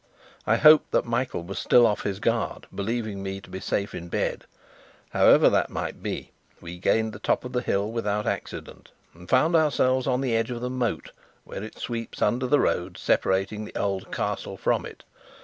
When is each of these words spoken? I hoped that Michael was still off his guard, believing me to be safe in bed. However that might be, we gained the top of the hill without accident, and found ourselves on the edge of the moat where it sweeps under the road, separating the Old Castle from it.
I 0.47 0.55
hoped 0.55 0.89
that 0.93 1.05
Michael 1.05 1.43
was 1.43 1.59
still 1.59 1.85
off 1.85 2.01
his 2.01 2.19
guard, 2.19 2.65
believing 2.73 3.21
me 3.21 3.39
to 3.39 3.51
be 3.51 3.59
safe 3.59 3.93
in 3.93 4.07
bed. 4.09 4.45
However 5.11 5.47
that 5.51 5.69
might 5.69 6.01
be, 6.01 6.31
we 6.59 6.79
gained 6.79 7.13
the 7.13 7.19
top 7.19 7.45
of 7.45 7.51
the 7.53 7.61
hill 7.61 7.91
without 7.91 8.25
accident, 8.25 8.89
and 9.13 9.29
found 9.29 9.55
ourselves 9.55 10.07
on 10.07 10.21
the 10.21 10.35
edge 10.35 10.49
of 10.49 10.61
the 10.61 10.71
moat 10.71 11.11
where 11.43 11.61
it 11.61 11.77
sweeps 11.77 12.19
under 12.19 12.47
the 12.47 12.59
road, 12.59 12.97
separating 12.97 13.63
the 13.63 13.75
Old 13.75 14.11
Castle 14.11 14.57
from 14.57 14.87
it. 14.87 15.03